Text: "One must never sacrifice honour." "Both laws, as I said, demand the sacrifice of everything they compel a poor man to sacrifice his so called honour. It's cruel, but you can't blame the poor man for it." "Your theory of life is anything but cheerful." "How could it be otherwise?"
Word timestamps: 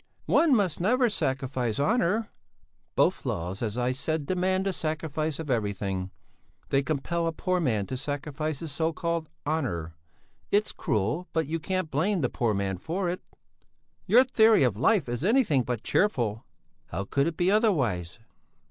"One 0.25 0.55
must 0.55 0.79
never 0.81 1.11
sacrifice 1.11 1.79
honour." 1.79 2.31
"Both 2.95 3.23
laws, 3.23 3.61
as 3.61 3.77
I 3.77 3.91
said, 3.91 4.25
demand 4.25 4.65
the 4.65 4.73
sacrifice 4.73 5.37
of 5.37 5.51
everything 5.51 6.09
they 6.69 6.81
compel 6.81 7.27
a 7.27 7.31
poor 7.31 7.59
man 7.59 7.85
to 7.85 7.95
sacrifice 7.95 8.61
his 8.61 8.71
so 8.71 8.93
called 8.93 9.29
honour. 9.45 9.93
It's 10.49 10.71
cruel, 10.71 11.27
but 11.33 11.45
you 11.45 11.59
can't 11.59 11.91
blame 11.91 12.21
the 12.21 12.29
poor 12.29 12.55
man 12.55 12.79
for 12.79 13.11
it." 13.11 13.21
"Your 14.07 14.23
theory 14.23 14.63
of 14.63 14.75
life 14.75 15.07
is 15.07 15.23
anything 15.23 15.61
but 15.61 15.83
cheerful." 15.83 16.45
"How 16.87 17.03
could 17.03 17.27
it 17.27 17.37
be 17.37 17.51
otherwise?" 17.51 18.17